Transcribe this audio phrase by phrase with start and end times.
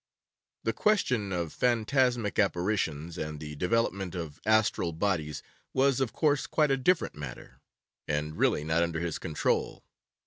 [0.63, 5.43] The question of phantasmic apparitions, and the development of astral bodies,
[5.75, 7.61] was of course quite a different matter,
[8.07, 9.83] and really not under his control.